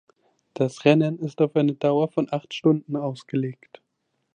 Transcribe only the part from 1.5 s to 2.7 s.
eine Dauer von acht